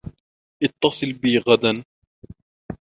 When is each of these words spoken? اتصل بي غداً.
اتصل 0.63 1.13
بي 1.13 1.37
غداً. 1.37 1.83